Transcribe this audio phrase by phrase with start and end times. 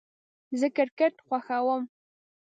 [0.59, 1.83] زه کرکټ خوښوم